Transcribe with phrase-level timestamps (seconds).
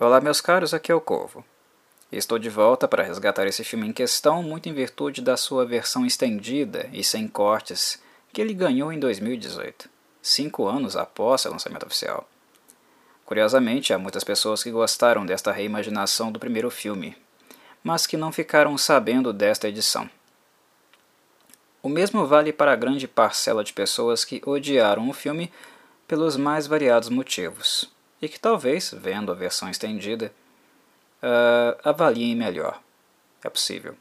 [0.00, 1.44] Olá, meus caros, aqui é o Corvo.
[2.10, 6.06] Estou de volta para resgatar esse filme em questão, muito em virtude da sua versão
[6.06, 8.02] estendida e sem cortes
[8.32, 12.26] que ele ganhou em 2018, cinco anos após seu lançamento oficial.
[13.26, 17.14] Curiosamente, há muitas pessoas que gostaram desta reimaginação do primeiro filme,
[17.84, 20.08] mas que não ficaram sabendo desta edição.
[21.82, 25.52] O mesmo vale para a grande parcela de pessoas que odiaram o filme
[26.08, 27.92] pelos mais variados motivos
[28.22, 30.32] e que talvez, vendo a versão estendida,
[31.20, 32.80] uh, avaliem melhor.
[33.44, 33.96] É possível.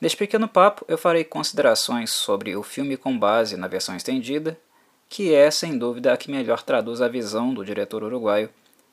[0.00, 4.58] Neste pequeno papo, eu farei considerações sobre o filme com base na versão estendida,
[5.08, 8.48] que é, sem dúvida, a que melhor traduz a visão do diretor uruguaio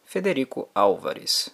[0.05, 1.49] Federico Álvares.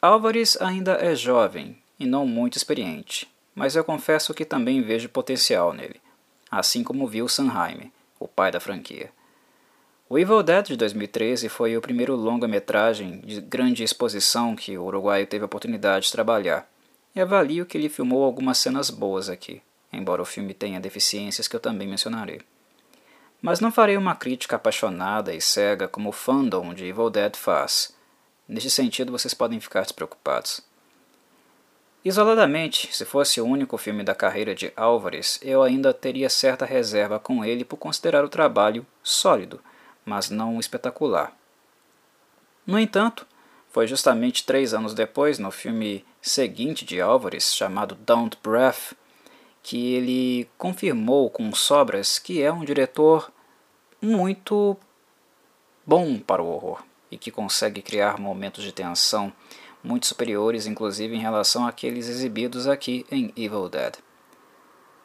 [0.00, 5.72] Álvares ainda é jovem e não muito experiente, mas eu confesso que também vejo potencial
[5.72, 6.00] nele,
[6.50, 7.90] assim como viu Sanheim,
[8.20, 9.10] o pai da franquia.
[10.06, 15.26] O Evil Dead de 2013 foi o primeiro longa-metragem de grande exposição que o uruguaio
[15.26, 16.68] teve a oportunidade de trabalhar,
[17.16, 21.56] e avalio que ele filmou algumas cenas boas aqui, embora o filme tenha deficiências que
[21.56, 22.42] eu também mencionarei.
[23.40, 27.96] Mas não farei uma crítica apaixonada e cega como o fandom de Evil Dead faz.
[28.46, 30.60] Neste sentido, vocês podem ficar despreocupados.
[32.04, 37.18] Isoladamente, se fosse o único filme da carreira de Álvares, eu ainda teria certa reserva
[37.18, 39.60] com ele por considerar o trabalho sólido
[40.04, 41.36] mas não espetacular.
[42.66, 43.26] No entanto,
[43.70, 48.94] foi justamente três anos depois, no filme seguinte de Álvares, chamado Don't Breath,
[49.62, 53.32] que ele confirmou com sobras que é um diretor
[54.00, 54.76] muito
[55.86, 59.32] bom para o horror e que consegue criar momentos de tensão
[59.82, 63.96] muito superiores, inclusive em relação àqueles exibidos aqui em Evil Dead.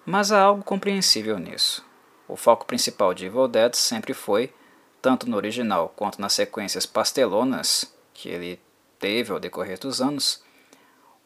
[0.06, 1.86] Mas há algo compreensível nisso.
[2.28, 4.54] O foco principal de Evil Dead sempre foi
[5.02, 8.60] tanto no original quanto nas sequências pastelonas que ele
[9.00, 10.44] teve ao decorrer dos anos,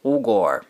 [0.02, 0.66] o gore.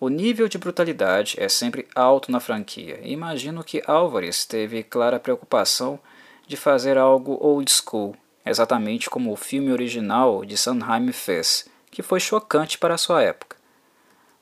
[0.00, 6.00] O nível de brutalidade é sempre alto na franquia, imagino que Álvares teve clara preocupação
[6.46, 12.18] de fazer algo old school, exatamente como o filme original de Sanheim fez, que foi
[12.18, 13.56] chocante para sua época.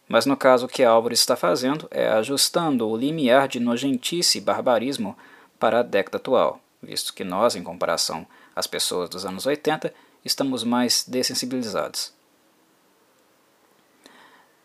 [0.06, 4.41] Mas no caso o que Álvares está fazendo é ajustando o limiar de nojentice e
[4.41, 5.19] barbarismo
[5.58, 9.92] para a década atual visto que nós, em comparação às pessoas dos anos 80,
[10.24, 12.12] estamos mais dessensibilizados.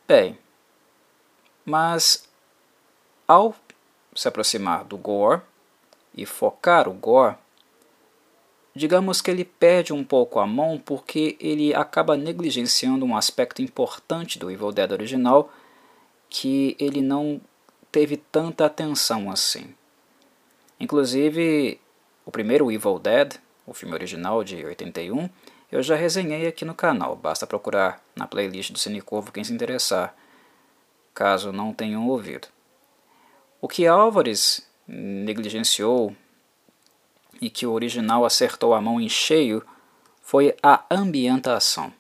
[0.08, 0.38] Bem,
[1.66, 2.28] mas
[3.28, 3.56] ao
[4.16, 5.42] se aproximar do gore
[6.14, 7.38] e focar o gore,
[8.76, 14.38] digamos que ele perde um pouco a mão porque ele acaba negligenciando um aspecto importante
[14.38, 15.52] do Evil Dead original
[16.30, 17.40] que ele não
[17.92, 19.74] teve tanta atenção assim.
[20.80, 21.80] Inclusive,
[22.26, 23.36] o primeiro Evil Dead,
[23.66, 25.30] o filme original de 81,
[25.72, 30.16] eu já resenhei aqui no canal, basta procurar na playlist do Cinecorvo quem se interessar,
[31.14, 32.48] caso não tenham ouvido.
[33.60, 36.16] O que Álvares negligenciou
[37.42, 39.66] e que o original acertou a mão em cheio
[40.22, 41.92] foi a ambientação.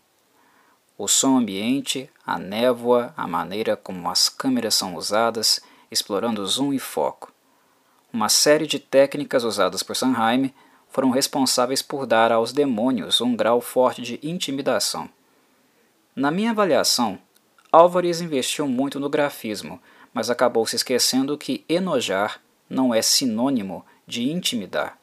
[0.97, 5.59] O som ambiente, a névoa, a maneira como as câmeras são usadas,
[5.89, 7.32] explorando zoom e foco.
[8.13, 10.53] Uma série de técnicas usadas por Sanheim
[10.87, 15.09] foram responsáveis por dar aos demônios um grau forte de intimidação.
[16.15, 17.17] Na minha avaliação,
[17.71, 19.81] Álvares investiu muito no grafismo,
[20.13, 24.99] mas acabou se esquecendo que enojar não é sinônimo de intimidar.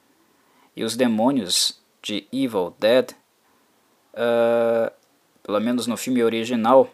[0.77, 3.11] E os demônios de Evil Dead,
[4.15, 4.93] uh,
[5.43, 6.89] pelo menos no filme original,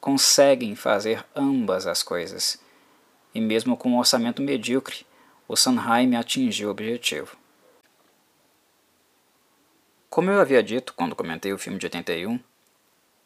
[0.00, 2.62] conseguem fazer ambas as coisas.
[3.34, 5.04] E mesmo com um orçamento medíocre,
[5.50, 7.36] o Sanheim atingiu o objetivo.
[10.08, 12.38] Como eu havia dito quando comentei o filme de 81,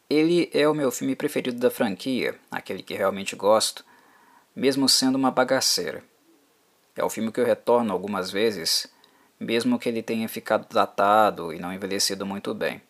[0.08, 3.84] ele é o meu filme preferido da franquia, aquele que realmente gosto,
[4.56, 6.02] mesmo sendo uma bagaceira.
[6.96, 8.90] É o filme que eu retorno algumas vezes,
[9.38, 12.80] mesmo que ele tenha ficado datado e não envelhecido muito bem.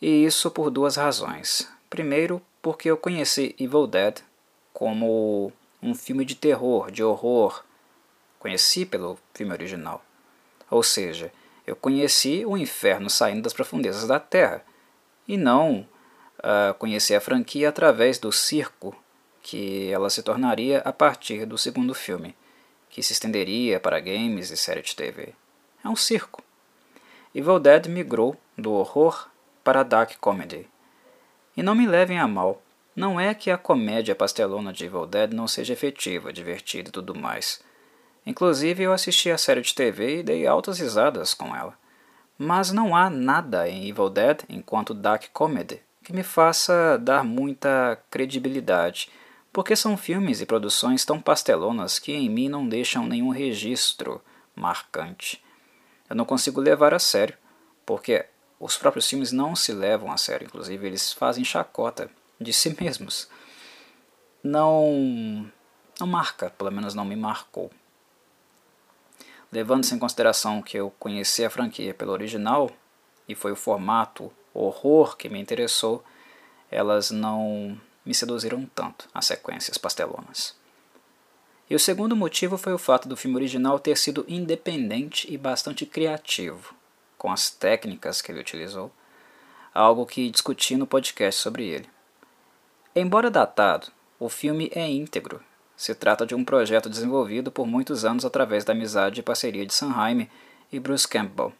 [0.00, 1.70] E isso por duas razões.
[1.88, 4.18] Primeiro, porque eu conheci Evil Dead
[4.72, 7.62] como um filme de terror, de horror,
[8.42, 10.04] conheci pelo filme original.
[10.68, 11.32] Ou seja,
[11.64, 14.64] eu conheci o inferno saindo das profundezas da terra,
[15.28, 15.86] e não
[16.38, 18.96] uh, conheci a franquia através do circo
[19.40, 22.34] que ela se tornaria a partir do segundo filme,
[22.90, 25.34] que se estenderia para games e série de TV.
[25.84, 26.42] É um circo.
[27.32, 29.28] Evil Dead migrou do horror
[29.62, 30.68] para a dark comedy.
[31.56, 32.60] E não me levem a mal,
[32.94, 37.14] não é que a comédia pastelona de Evil Dead não seja efetiva, divertida e tudo
[37.14, 37.62] mais.
[38.24, 41.76] Inclusive, eu assisti a série de TV e dei altas risadas com ela.
[42.38, 47.98] Mas não há nada em Evil Dead, enquanto dark comedy, que me faça dar muita
[48.10, 49.10] credibilidade,
[49.52, 54.22] porque são filmes e produções tão pastelonas que em mim não deixam nenhum registro
[54.54, 55.42] marcante.
[56.08, 57.36] Eu não consigo levar a sério,
[57.84, 58.24] porque
[58.58, 62.10] os próprios filmes não se levam a sério, inclusive eles fazem chacota
[62.40, 63.28] de si mesmos.
[64.42, 65.50] Não
[66.00, 67.70] não marca, pelo menos não me marcou.
[69.52, 72.70] Levando-se em consideração que eu conheci a franquia pelo original
[73.28, 76.02] e foi o formato horror que me interessou,
[76.70, 80.56] elas não me seduziram tanto, as sequências pastelonas.
[81.68, 85.84] E o segundo motivo foi o fato do filme original ter sido independente e bastante
[85.84, 86.74] criativo,
[87.18, 88.90] com as técnicas que ele utilizou,
[89.74, 91.88] algo que discuti no podcast sobre ele.
[92.96, 93.88] Embora datado,
[94.18, 95.42] o filme é íntegro
[95.82, 99.74] se trata de um projeto desenvolvido por muitos anos através da amizade e parceria de
[99.74, 100.30] Sanheim
[100.70, 101.52] e Bruce Campbell,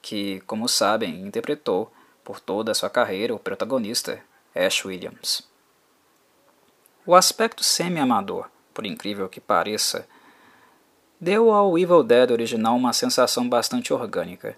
[0.00, 1.92] que, como sabem, interpretou
[2.22, 4.22] por toda a sua carreira o protagonista,
[4.54, 5.42] Ash Williams.
[7.04, 10.06] O aspecto semi-amador, por incrível que pareça,
[11.20, 14.56] deu ao Evil Dead original uma sensação bastante orgânica,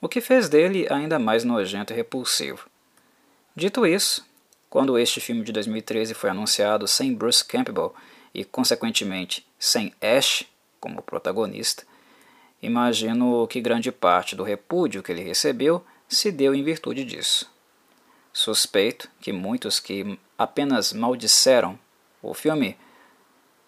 [0.00, 2.68] o que fez dele ainda mais nojento e repulsivo.
[3.54, 4.28] Dito isso,
[4.70, 7.92] quando este filme de 2013 foi anunciado sem Bruce Campbell
[8.32, 10.44] e, consequentemente, sem Ash
[10.78, 11.82] como protagonista,
[12.62, 17.50] imagino que grande parte do repúdio que ele recebeu se deu em virtude disso.
[18.32, 21.76] Suspeito que muitos que apenas maldisseram
[22.22, 22.78] o filme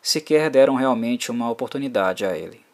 [0.00, 2.64] sequer deram realmente uma oportunidade a ele,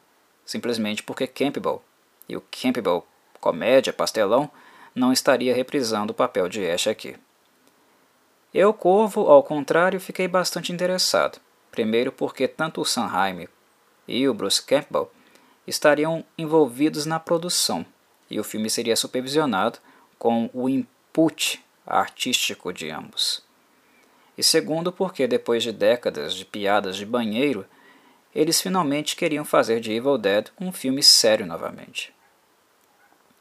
[0.44, 1.82] simplesmente porque Campbell
[2.28, 3.06] e o Campbell
[3.40, 4.50] comédia pastelão
[4.94, 7.16] não estaria reprisando o papel de Ash aqui.
[8.52, 11.38] Eu, Corvo, ao contrário, fiquei bastante interessado.
[11.70, 13.46] Primeiro porque tanto o Sanheim
[14.06, 15.10] e o Bruce Campbell
[15.66, 17.84] estariam envolvidos na produção,
[18.30, 19.78] e o filme seria supervisionado
[20.18, 23.44] com o input artístico de ambos.
[24.36, 27.66] E segundo porque, depois de décadas de piadas de banheiro,
[28.34, 32.14] eles finalmente queriam fazer de Evil Dead um filme sério novamente.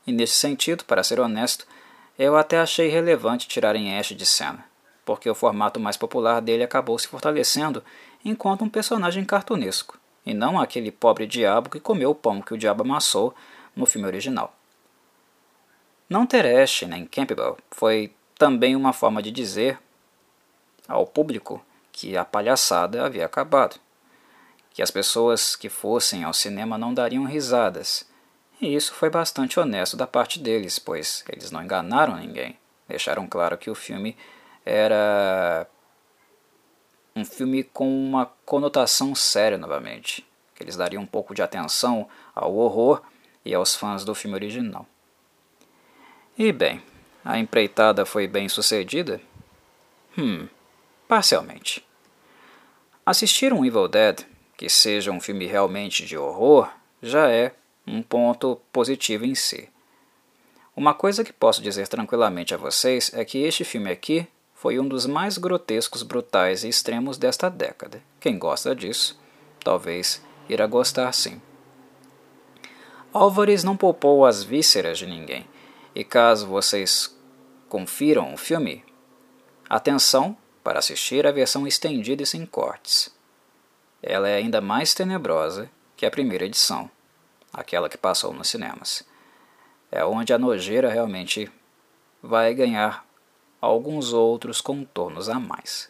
[0.06, 1.66] E nesse sentido, para ser honesto,
[2.20, 4.67] eu até achei relevante tirarem Ash de cena
[5.08, 7.82] porque o formato mais popular dele acabou se fortalecendo
[8.26, 12.58] enquanto um personagem cartunesco, e não aquele pobre diabo que comeu o pão que o
[12.58, 13.34] diabo amassou
[13.74, 14.54] no filme original.
[16.10, 19.80] Não ter Ash nem Campbell foi também uma forma de dizer
[20.90, 21.64] ao público
[21.94, 23.80] que a palhaçada havia acabado,
[24.74, 28.06] que as pessoas que fossem ao cinema não dariam risadas,
[28.60, 32.58] e isso foi bastante honesto da parte deles, pois eles não enganaram ninguém,
[32.90, 34.18] deixaram claro que o filme
[34.68, 35.66] era
[37.16, 42.54] um filme com uma conotação séria novamente, que eles dariam um pouco de atenção ao
[42.54, 43.02] horror
[43.46, 44.86] e aos fãs do filme original.
[46.38, 46.84] E bem,
[47.24, 49.22] a empreitada foi bem sucedida?
[50.18, 50.50] Hum,
[51.08, 51.86] parcialmente.
[53.06, 54.26] Assistir um Evil Dead,
[54.58, 56.70] que seja um filme realmente de horror,
[57.02, 57.54] já é
[57.88, 59.70] um ponto positivo em si.
[60.76, 64.88] Uma coisa que posso dizer tranquilamente a vocês é que este filme aqui foi um
[64.88, 68.02] dos mais grotescos, brutais e extremos desta década.
[68.20, 69.16] Quem gosta disso,
[69.64, 70.20] talvez
[70.50, 71.40] irá gostar sim.
[73.14, 75.48] Álvares não poupou as vísceras de ninguém,
[75.94, 77.16] e caso vocês
[77.70, 78.84] confiram o filme,
[79.70, 83.16] atenção para assistir a versão estendida e sem cortes.
[84.02, 86.90] Ela é ainda mais tenebrosa que a primeira edição,
[87.54, 89.04] aquela que passou nos cinemas.
[89.92, 91.48] É onde a nojeira realmente
[92.24, 93.07] vai ganhar
[93.62, 95.90] alguns outros contornos a mais.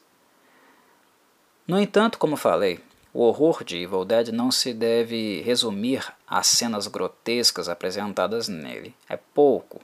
[1.67, 2.79] No entanto, como falei,
[3.13, 8.95] o horror de Evil Dead não se deve resumir às cenas grotescas apresentadas nele.
[9.09, 9.81] É pouco.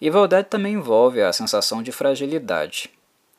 [0.00, 2.90] Evil Dead também envolve a sensação de fragilidade,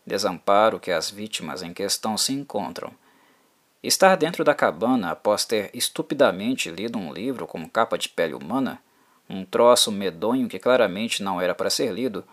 [0.05, 2.91] desamparo que as vítimas em questão se encontram.
[3.81, 8.81] Estar dentro da cabana após ter estupidamente lido um livro com capa de pele humana,
[9.29, 12.23] um troço medonho que claramente não era para ser lido,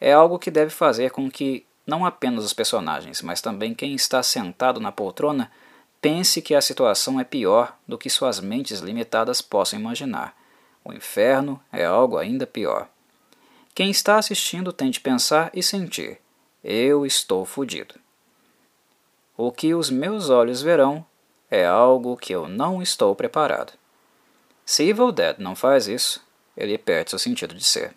[0.00, 4.22] é algo que deve fazer com que não apenas os personagens, mas também quem está
[4.22, 5.50] sentado na poltrona
[6.00, 10.36] pense que a situação é pior do que suas mentes limitadas possam imaginar.
[10.84, 12.88] O inferno é algo ainda pior.
[13.74, 16.18] Quem está assistindo tem de pensar e sentir:
[16.62, 17.94] eu estou fodido.
[19.36, 21.04] O que os meus olhos verão
[21.50, 23.72] é algo que eu não estou preparado.
[24.66, 26.22] Se Evil Dead não faz isso,
[26.56, 27.94] ele perde seu sentido de ser.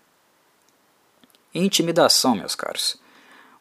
[1.53, 2.95] Intimidação, meus caros.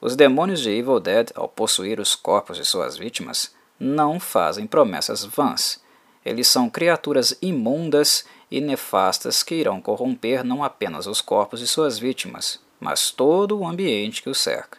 [0.01, 5.25] Os demônios de Evil Dead, ao possuir os corpos de suas vítimas, não fazem promessas
[5.25, 5.83] vãs.
[6.25, 11.99] Eles são criaturas imundas e nefastas que irão corromper não apenas os corpos de suas
[11.99, 14.79] vítimas, mas todo o ambiente que os cerca.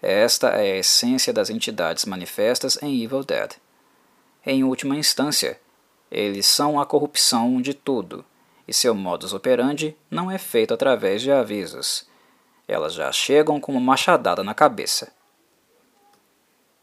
[0.00, 3.54] Esta é a essência das entidades manifestas em Evil Dead.
[4.46, 5.60] Em última instância,
[6.10, 8.24] eles são a corrupção de tudo,
[8.66, 12.06] e seu modus operandi não é feito através de avisos.
[12.66, 15.12] Elas já chegam com uma machadada na cabeça.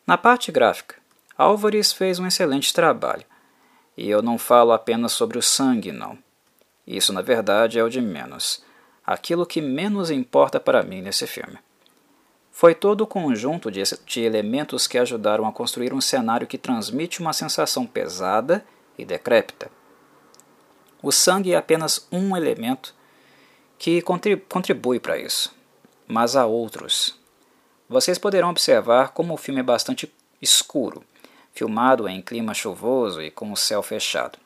[0.05, 0.95] Na parte gráfica,
[1.37, 3.23] Álvares fez um excelente trabalho.
[3.95, 6.17] E eu não falo apenas sobre o sangue, não.
[6.85, 8.61] Isso, na verdade, é o de menos.
[9.05, 11.57] Aquilo que menos importa para mim nesse filme.
[12.51, 17.21] Foi todo o conjunto de, de elementos que ajudaram a construir um cenário que transmite
[17.21, 18.65] uma sensação pesada
[18.97, 19.71] e decrépita.
[21.01, 22.93] O sangue é apenas um elemento
[23.77, 25.53] que contribui para isso,
[26.07, 27.17] mas há outros.
[27.87, 31.03] Vocês poderão observar como o filme é bastante escuro,
[31.53, 34.37] filmado em clima chuvoso e com o céu fechado.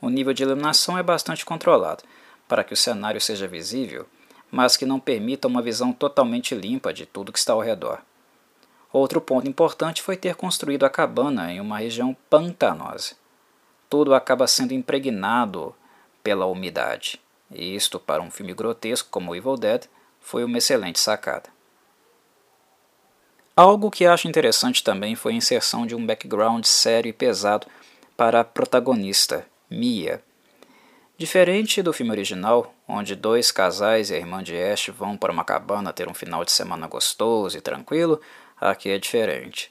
[0.00, 2.02] O nível de iluminação é bastante controlado
[2.48, 4.06] para que o cenário seja visível
[4.50, 8.00] mas que não permita uma visão totalmente limpa de tudo que está ao redor.
[8.92, 13.14] Outro ponto importante foi ter construído a cabana em uma região pantanosa.
[13.90, 15.74] Tudo acaba sendo impregnado
[16.22, 17.20] pela umidade,
[17.50, 19.84] e isto, para um filme grotesco como Evil Dead,
[20.20, 21.50] foi uma excelente sacada.
[23.54, 27.66] Algo que acho interessante também foi a inserção de um background sério e pesado
[28.16, 30.22] para a protagonista, Mia,
[31.20, 35.44] Diferente do filme original, onde dois casais e a irmã de Ash vão para uma
[35.44, 38.18] cabana ter um final de semana gostoso e tranquilo,
[38.58, 39.70] aqui é diferente.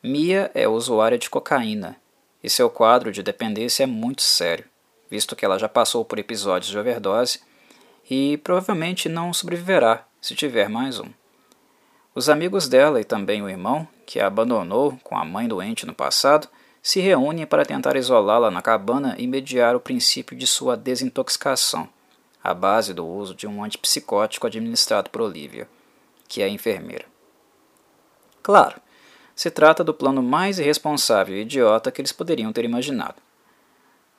[0.00, 1.96] Mia é usuária de cocaína
[2.42, 4.64] e seu quadro de dependência é muito sério,
[5.10, 7.40] visto que ela já passou por episódios de overdose
[8.10, 11.08] e provavelmente não sobreviverá se tiver mais um.
[12.14, 15.94] Os amigos dela e também o irmão, que a abandonou com a mãe doente no
[15.94, 16.48] passado,
[16.82, 21.88] se reúnem para tentar isolá-la na cabana e mediar o princípio de sua desintoxicação,
[22.42, 25.68] à base do uso de um antipsicótico administrado por Olivia,
[26.26, 27.04] que é enfermeira.
[28.42, 28.80] Claro,
[29.40, 33.14] se trata do plano mais irresponsável e idiota que eles poderiam ter imaginado.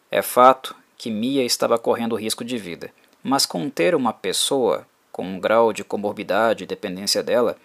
[0.10, 5.40] É fato que Mia estava correndo risco de vida, mas conter uma pessoa com um
[5.40, 7.56] grau de comorbidade e dependência dela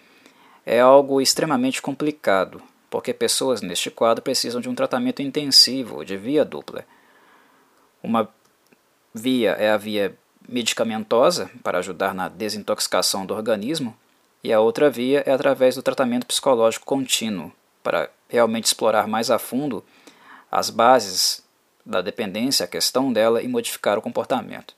[0.67, 2.61] é algo extremamente complicado
[2.91, 6.85] porque pessoas neste quadro precisam de um tratamento intensivo de via dupla.
[8.03, 8.29] Uma
[9.11, 10.15] via é a via
[10.47, 13.97] medicamentosa, para ajudar na desintoxicação do organismo,
[14.43, 17.51] e a outra via é através do tratamento psicológico contínuo,
[17.83, 19.83] para realmente explorar mais a fundo
[20.51, 21.43] as bases
[21.85, 24.75] da dependência, a questão dela e modificar o comportamento.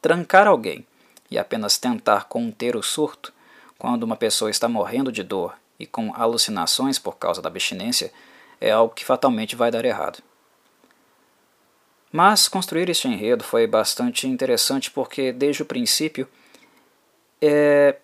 [0.00, 0.86] Trancar alguém
[1.30, 3.32] e apenas tentar conter o surto
[3.78, 8.12] quando uma pessoa está morrendo de dor e com alucinações por causa da abstinência
[8.60, 10.22] é algo que fatalmente vai dar errado.
[12.12, 16.26] Mas construir este enredo foi bastante interessante porque, desde o princípio,
[17.42, 17.96] é,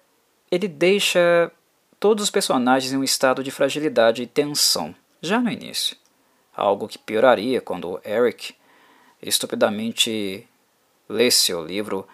[0.53, 1.51] ele deixa
[1.99, 5.97] todos os personagens em um estado de fragilidade e tensão, já no início.
[6.55, 8.55] Algo que pioraria quando Eric
[9.23, 10.47] estupidamente
[11.09, 12.07] lesse o livro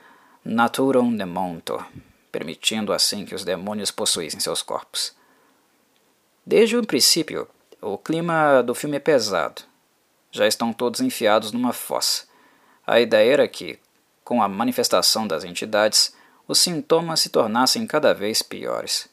[0.44, 1.84] Naturum Demontor,
[2.30, 5.12] permitindo assim que os demônios possuíssem seus corpos.
[6.46, 7.48] Desde o princípio,
[7.82, 9.62] o clima do filme é pesado.
[10.30, 12.24] Já estão todos enfiados numa fossa.
[12.86, 13.80] A ideia era que,
[14.22, 16.16] com a manifestação das entidades,
[16.48, 19.08] os sintomas se tornassem cada vez piores.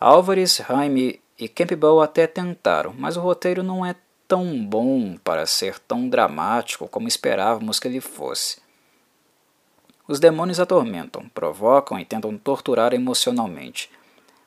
[0.00, 3.94] Álvares, Jaime e Campbell até tentaram, mas o roteiro não é
[4.26, 8.60] tão bom para ser tão dramático como esperávamos que ele fosse.
[10.08, 13.90] Os demônios atormentam, provocam e tentam torturar emocionalmente,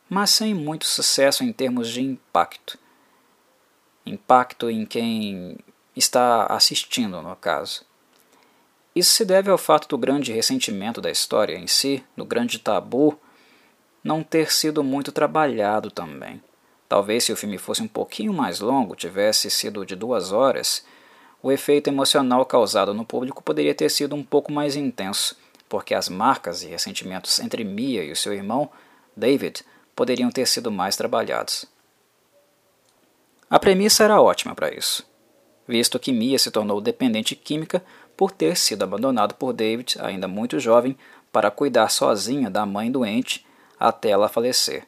[0.09, 2.77] mas sem muito sucesso em termos de impacto.
[4.05, 5.57] Impacto em quem
[5.95, 7.85] está assistindo, no caso.
[8.95, 13.17] Isso se deve ao fato do grande ressentimento da história em si, do grande tabu,
[14.03, 16.41] não ter sido muito trabalhado também.
[16.89, 20.85] Talvez se o filme fosse um pouquinho mais longo, tivesse sido de duas horas,
[21.41, 25.37] o efeito emocional causado no público poderia ter sido um pouco mais intenso,
[25.69, 28.69] porque as marcas e ressentimentos entre Mia e o seu irmão,
[29.15, 29.63] David,
[29.95, 31.65] poderiam ter sido mais trabalhados.
[33.49, 35.07] A premissa era ótima para isso,
[35.67, 37.83] visto que Mia se tornou dependente química
[38.15, 40.97] por ter sido abandonado por David, ainda muito jovem,
[41.31, 43.45] para cuidar sozinha da mãe doente
[43.79, 44.85] até ela falecer.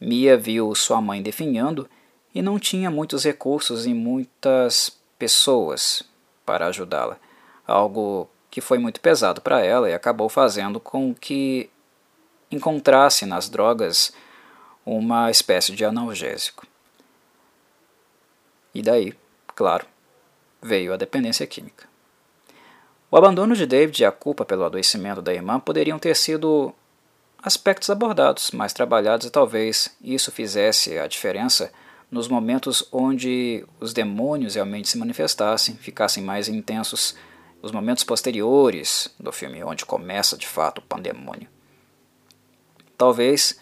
[0.00, 1.88] Mia viu sua mãe definhando
[2.34, 6.02] e não tinha muitos recursos e muitas pessoas
[6.44, 7.18] para ajudá-la,
[7.66, 11.70] algo que foi muito pesado para ela e acabou fazendo com que
[12.50, 14.12] encontrasse nas drogas
[14.84, 16.66] uma espécie de analgésico.
[18.74, 19.14] E daí,
[19.54, 19.86] claro,
[20.60, 21.93] veio a dependência química.
[23.14, 26.74] O abandono de David e a culpa pelo adoecimento da irmã poderiam ter sido
[27.40, 31.72] aspectos abordados, mais trabalhados e talvez isso fizesse a diferença
[32.10, 37.14] nos momentos onde os demônios realmente se manifestassem, ficassem mais intensos,
[37.62, 41.46] os momentos posteriores do filme, onde começa de fato o pandemônio.
[42.98, 43.60] Talvez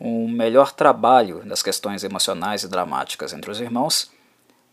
[0.00, 4.10] um melhor trabalho das questões emocionais e dramáticas entre os irmãos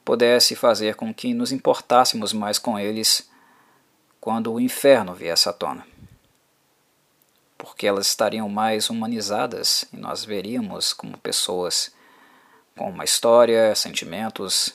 [0.05, 3.28] pudesse fazer com que nos importássemos mais com eles
[4.19, 5.85] quando o inferno viesse à tona.
[7.57, 11.93] Porque elas estariam mais humanizadas e nós veríamos como pessoas
[12.77, 14.73] com uma história, sentimentos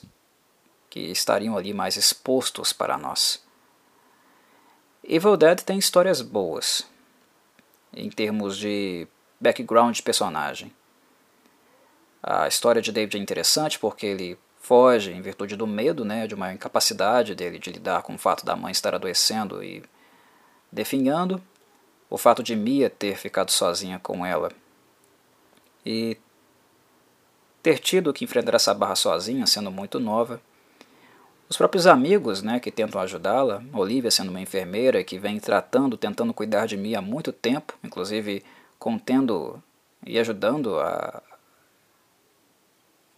[0.90, 3.42] que estariam ali mais expostos para nós.
[5.02, 6.86] Evil Dead tem histórias boas
[7.92, 9.06] em termos de
[9.40, 10.72] background de personagem.
[12.22, 16.34] A história de David é interessante porque ele foge em virtude do medo, né, de
[16.34, 19.82] uma incapacidade dele de lidar com o fato da mãe estar adoecendo e
[20.72, 21.40] definhando,
[22.08, 24.50] o fato de Mia ter ficado sozinha com ela
[25.84, 26.16] e
[27.62, 30.40] ter tido que enfrentar essa barra sozinha, sendo muito nova.
[31.46, 36.32] Os próprios amigos né, que tentam ajudá-la, Olivia sendo uma enfermeira que vem tratando, tentando
[36.32, 38.42] cuidar de mim há muito tempo, inclusive
[38.78, 39.62] contendo
[40.06, 41.22] e ajudando a,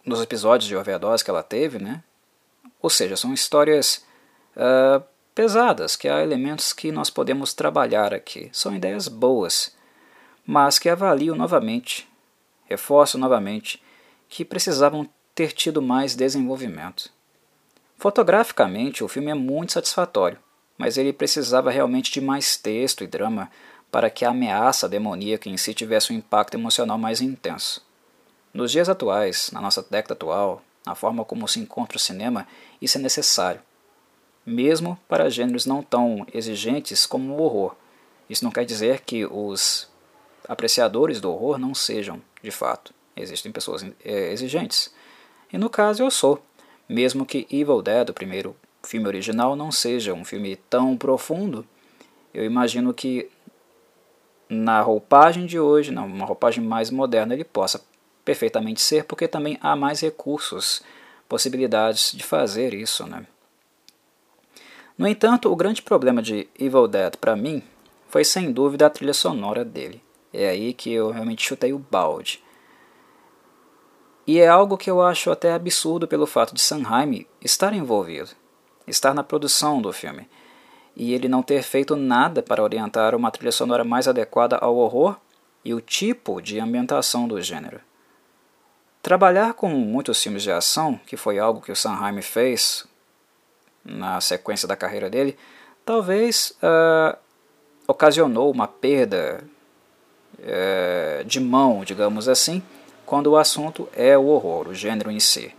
[0.07, 2.01] nos episódios de overdose que ela teve, né?
[2.81, 4.05] Ou seja, são histórias
[4.55, 5.03] uh,
[5.35, 8.49] pesadas, que há elementos que nós podemos trabalhar aqui.
[8.53, 9.75] São ideias boas,
[10.45, 12.07] mas que avalio novamente,
[12.69, 13.83] reforço novamente,
[14.29, 17.11] que precisavam ter tido mais desenvolvimento.
[17.97, 20.39] Fotograficamente, o filme é muito satisfatório,
[20.77, 23.51] mas ele precisava realmente de mais texto e drama
[23.91, 27.86] para que a ameaça demoníaca em si tivesse um impacto emocional mais intenso.
[28.53, 32.47] Nos dias atuais, na nossa década atual, na forma como se encontra o cinema,
[32.81, 33.61] isso é necessário.
[34.45, 37.75] Mesmo para gêneros não tão exigentes como o horror.
[38.29, 39.89] Isso não quer dizer que os
[40.47, 42.93] apreciadores do horror não sejam, de fato.
[43.15, 44.93] Existem pessoas é, exigentes.
[45.51, 46.41] E no caso eu sou.
[46.87, 51.67] Mesmo que Evil Dead, o primeiro filme original, não seja um filme tão profundo,
[52.33, 53.29] eu imagino que
[54.49, 57.83] na roupagem de hoje, numa roupagem mais moderna, ele possa
[58.27, 60.83] perfeitamente ser, porque também há mais recursos,
[61.29, 63.07] possibilidades de fazer isso.
[63.07, 63.25] Né?
[64.97, 67.63] No entanto, o grande problema de Evil Dead para mim
[68.09, 70.03] foi sem dúvida a trilha sonora dele.
[70.33, 72.43] É aí que eu realmente chutei o balde.
[74.27, 78.31] E é algo que eu acho até absurdo pelo fato de Sanheim estar envolvido,
[78.85, 80.27] estar na produção do filme,
[80.97, 85.15] e ele não ter feito nada para orientar uma trilha sonora mais adequada ao horror
[85.63, 87.86] e o tipo de ambientação do gênero.
[89.07, 92.85] Trabalhar com muitos filmes de ação, que foi algo que o Sanheim fez
[93.81, 95.37] na sequência da carreira dele,
[95.85, 97.17] talvez uh,
[97.87, 99.41] ocasionou uma perda
[100.39, 102.61] uh, de mão, digamos assim,
[103.05, 105.55] quando o assunto é o horror, o gênero em si.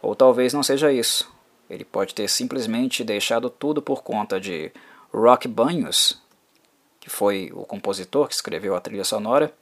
[0.00, 1.30] Ou talvez não seja isso.
[1.68, 4.72] Ele pode ter simplesmente deixado tudo por conta de
[5.12, 6.18] Rock Banhos,
[6.98, 9.52] que foi o compositor que escreveu a trilha sonora,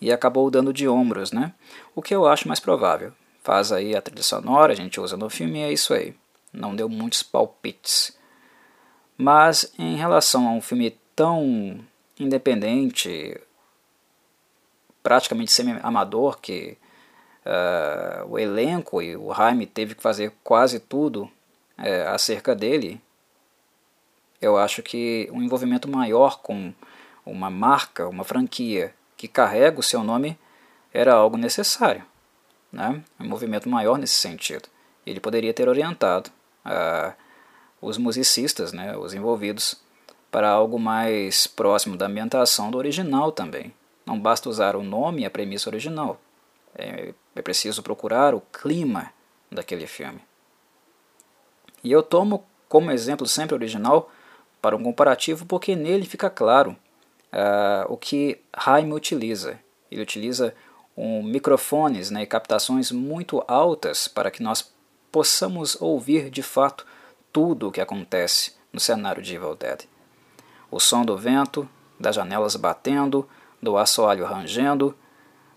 [0.00, 1.52] e acabou dando de ombros, né?
[1.94, 3.12] O que eu acho mais provável.
[3.42, 6.14] Faz aí a trilha sonora, a gente usa no filme e é isso aí.
[6.52, 8.16] Não deu muitos palpites.
[9.16, 11.78] Mas em relação a um filme tão
[12.18, 13.38] independente,
[15.02, 16.76] praticamente semi-amador, que
[17.44, 21.24] uh, o elenco e o Jaime teve que fazer quase tudo
[21.78, 23.00] uh, acerca dele,
[24.40, 26.72] eu acho que um envolvimento maior com
[27.26, 30.38] uma marca, uma franquia que carrega o seu nome
[30.94, 32.02] era algo necessário.
[32.72, 33.04] Né?
[33.20, 34.66] Um movimento maior nesse sentido.
[35.04, 36.30] Ele poderia ter orientado
[36.64, 37.12] uh,
[37.82, 39.78] os musicistas, né, os envolvidos,
[40.30, 43.74] para algo mais próximo da ambientação do original também.
[44.06, 46.18] Não basta usar o nome e a premissa original.
[46.74, 49.12] É, é preciso procurar o clima
[49.52, 50.22] daquele filme.
[51.84, 54.10] E eu tomo como exemplo sempre original
[54.62, 56.74] para um comparativo porque nele fica claro
[57.32, 59.58] uh, o que Jaime utiliza.
[59.90, 60.54] Ele utiliza
[60.96, 64.72] um, microfones né, e captações muito altas para que nós
[65.10, 66.86] possamos ouvir de fato
[67.32, 69.84] tudo o que acontece no cenário de Evil Dead.
[70.70, 73.28] O som do vento, das janelas batendo,
[73.60, 74.94] do assoalho rangendo.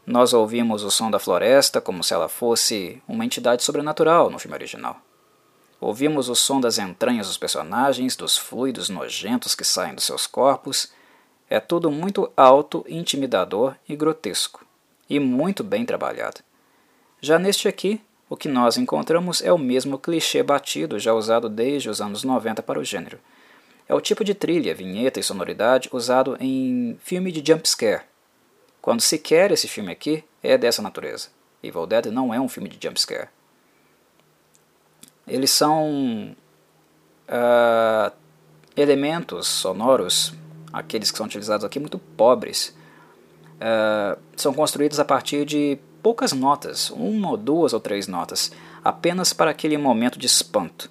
[0.06, 4.56] Nós ouvimos o som da floresta como se ela fosse uma entidade sobrenatural no filme
[4.56, 5.00] original.
[5.80, 10.92] Ouvimos o som das entranhas dos personagens, dos fluidos nojentos que saem dos seus corpos.
[11.49, 14.65] É tudo muito alto, intimidador e grotesco,
[15.10, 16.41] e muito bem trabalhado.
[17.21, 21.89] Já neste aqui, o que nós encontramos é o mesmo clichê batido já usado desde
[21.89, 23.19] os anos 90 para o gênero.
[23.88, 28.03] É o tipo de trilha, vinheta e sonoridade usado em filme de jump scare.
[28.82, 31.29] Quando se quer esse filme aqui, é dessa natureza.
[31.62, 33.29] Evil Dead não é um filme de jump scare.
[35.27, 36.36] Eles são
[37.29, 38.12] uh,
[38.75, 40.34] elementos sonoros,
[40.74, 42.76] aqueles que são utilizados aqui, muito pobres.
[43.56, 48.52] Uh, são construídos a partir de poucas notas, uma ou duas ou três notas,
[48.84, 50.90] apenas para aquele momento de espanto.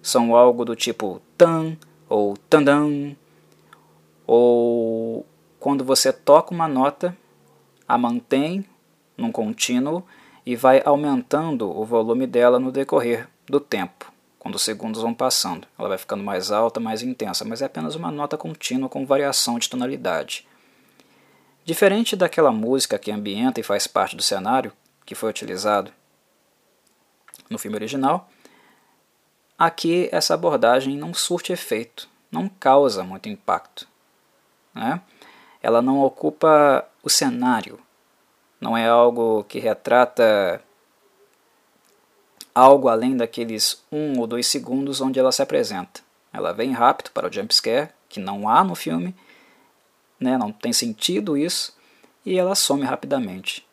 [0.00, 1.76] São algo do tipo tan
[2.08, 3.16] ou tandam,
[4.26, 5.26] ou
[5.58, 7.16] quando você toca uma nota,
[7.88, 8.64] a mantém
[9.16, 10.04] num contínuo
[10.44, 14.12] e vai aumentando o volume dela no decorrer do tempo,
[14.46, 15.66] quando os segundos vão passando.
[15.76, 19.58] Ela vai ficando mais alta, mais intensa, mas é apenas uma nota contínua com variação
[19.58, 20.46] de tonalidade.
[21.64, 24.72] Diferente daquela música que ambienta e faz parte do cenário
[25.04, 25.92] que foi utilizado
[27.50, 28.30] no filme original,
[29.58, 33.88] aqui essa abordagem não surte efeito, não causa muito impacto.
[34.72, 35.00] Né?
[35.60, 37.80] Ela não ocupa o cenário,
[38.60, 40.62] não é algo que retrata
[42.56, 46.00] algo além daqueles um ou dois segundos onde ela se apresenta.
[46.32, 49.14] Ela vem rápido para o jumpscare, que não há no filme,
[50.18, 51.76] né, não tem sentido isso,
[52.24, 53.66] e ela some rapidamente.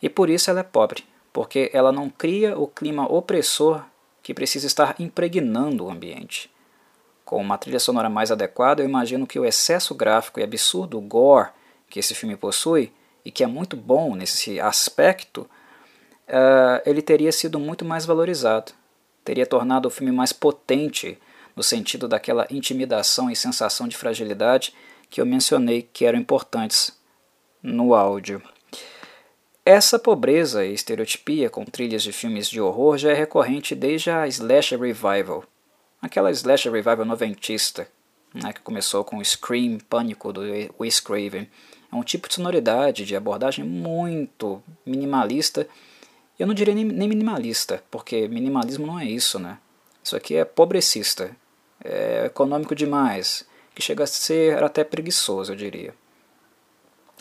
[0.00, 3.82] E por isso ela é pobre, porque ela não cria o clima opressor
[4.22, 6.48] que precisa estar impregnando o ambiente.
[7.24, 11.48] Com uma trilha sonora mais adequada, eu imagino que o excesso gráfico e absurdo gore
[11.90, 12.92] que esse filme possui,
[13.24, 15.50] e que é muito bom nesse aspecto,
[16.28, 18.72] uh, ele teria sido muito mais valorizado.
[19.24, 21.18] Teria tornado o filme mais potente
[21.54, 24.74] no sentido daquela intimidação e sensação de fragilidade
[25.08, 26.92] que eu mencionei que eram importantes
[27.62, 28.42] no áudio.
[29.64, 34.28] Essa pobreza e estereotipia com trilhas de filmes de horror já é recorrente desde a
[34.28, 35.42] Slasher Revival,
[36.00, 37.88] aquela Slasher Revival noventista,
[38.32, 40.42] né, que começou com o Scream, Pânico do
[40.78, 41.48] Wes Craven.
[41.90, 45.66] É um tipo de sonoridade, de abordagem muito minimalista.
[46.38, 49.58] Eu não diria nem, nem minimalista, porque minimalismo não é isso, né?
[50.02, 51.34] Isso aqui é pobrecista,
[51.82, 55.94] é econômico demais, que chega a ser até preguiçoso, eu diria.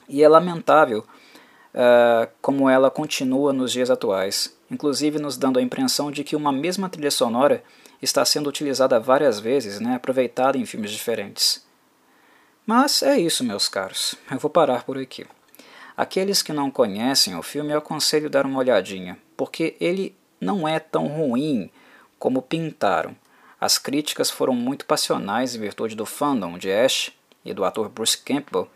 [0.08, 6.12] E é lamentável uh, como ela continua nos dias atuais, inclusive nos dando a impressão
[6.12, 7.64] de que uma mesma trilha sonora
[8.02, 11.66] está sendo utilizada várias vezes, né, aproveitada em filmes diferentes.
[12.66, 14.16] Mas é isso, meus caros.
[14.30, 15.26] Eu vou parar por aqui.
[15.98, 20.80] Aqueles que não conhecem o filme, eu aconselho dar uma olhadinha, porque ele não é
[20.80, 21.70] tão ruim
[22.20, 23.16] como pintaram.
[23.60, 27.12] As críticas foram muito passionais em virtude do fandom de Ash
[27.44, 28.70] e do ator Bruce Campbell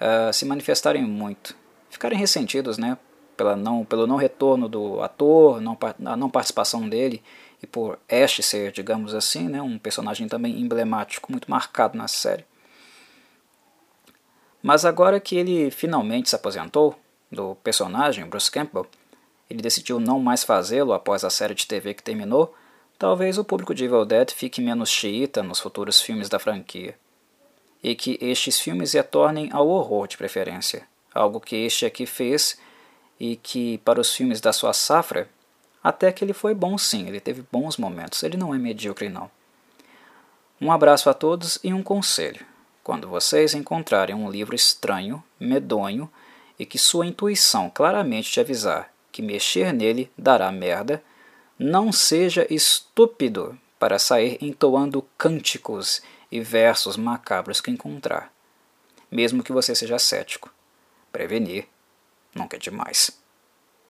[0.00, 1.56] uh, se manifestarem muito,
[1.88, 2.98] ficarem ressentidos né,
[3.36, 7.22] pela não, pelo não retorno do ator, não, a não participação dele
[7.62, 12.44] e por Ash ser, digamos assim, né, um personagem também emblemático, muito marcado na série.
[14.66, 16.98] Mas agora que ele finalmente se aposentou
[17.30, 18.84] do personagem, Bruce Campbell,
[19.48, 22.52] ele decidiu não mais fazê-lo após a série de TV que terminou
[22.98, 26.98] Talvez o público de Evil Dead fique menos xiita nos futuros filmes da franquia,
[27.80, 32.58] e que estes filmes retornem ao horror de preferência, algo que este aqui fez
[33.20, 35.28] e que para os filmes da sua safra
[35.84, 39.30] até que ele foi bom sim, ele teve bons momentos, ele não é medíocre não.
[40.60, 42.55] Um abraço a todos e um conselho.
[42.86, 46.08] Quando vocês encontrarem um livro estranho, medonho
[46.56, 51.02] e que sua intuição claramente te avisar que mexer nele dará merda,
[51.58, 58.32] não seja estúpido para sair entoando cânticos e versos macabros que encontrar,
[59.10, 60.48] mesmo que você seja cético.
[61.10, 61.66] Prevenir
[62.32, 63.20] nunca é demais.